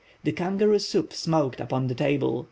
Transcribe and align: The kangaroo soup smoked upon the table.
The 0.23 0.31
kangaroo 0.31 0.79
soup 0.79 1.13
smoked 1.13 1.59
upon 1.61 1.85
the 1.85 1.93
table. 1.93 2.39